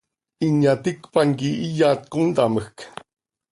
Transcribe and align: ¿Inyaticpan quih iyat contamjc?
¿Inyaticpan 0.47 1.29
quih 1.39 1.59
iyat 1.67 2.01
contamjc? 2.11 2.77